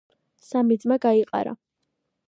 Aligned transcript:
სამი 0.45 0.79
ძმა 0.85 0.97
გაიყარა. 1.05 1.57